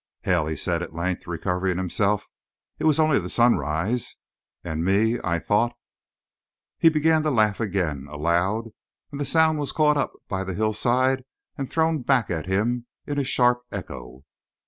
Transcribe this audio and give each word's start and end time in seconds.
"Hell," 0.23 0.47
he 0.47 0.55
said 0.55 0.81
at 0.81 0.95
length, 0.95 1.27
recovering 1.27 1.77
himself. 1.77 2.27
"It 2.79 2.85
was 2.85 2.99
only 2.99 3.19
the 3.19 3.29
sunrise! 3.29 4.15
And 4.63 4.83
me 4.83 5.19
I 5.23 5.37
thought" 5.37 5.75
He 6.79 6.89
began 6.89 7.21
to 7.21 7.29
laugh 7.29 7.59
again, 7.59 8.07
aloud, 8.09 8.71
and 9.11 9.21
the 9.21 9.25
sound 9.27 9.59
was 9.59 9.71
caught 9.71 9.97
up 9.97 10.13
by 10.27 10.43
the 10.43 10.55
hillside 10.55 11.23
and 11.55 11.69
thrown 11.69 12.01
back 12.01 12.31
at 12.31 12.47
him 12.47 12.87
in 13.05 13.19
a 13.19 13.23
sharp 13.23 13.61
echo. 13.71 14.23